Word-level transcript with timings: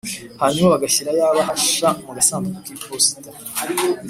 hanyuma 0.41 0.73
bagashyira 0.73 1.11
ya 1.19 1.27
bahasha 1.37 1.87
mu 2.05 2.11
gasanduku 2.17 2.69
kiposita 2.79 3.29